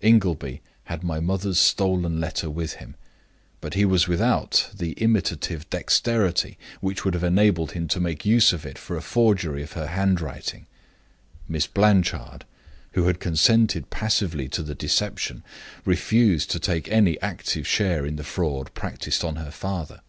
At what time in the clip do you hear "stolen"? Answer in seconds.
1.58-2.18